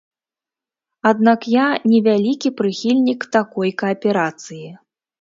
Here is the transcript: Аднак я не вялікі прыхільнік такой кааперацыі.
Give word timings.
Аднак 1.09 1.39
я 1.51 1.67
не 1.93 1.99
вялікі 2.09 2.55
прыхільнік 2.63 3.31
такой 3.39 3.79
кааперацыі. 3.83 4.69